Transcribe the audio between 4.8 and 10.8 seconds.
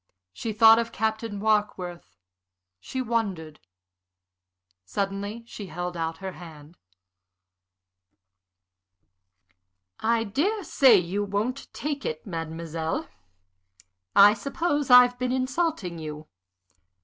Suddenly she held out her hand. "I dare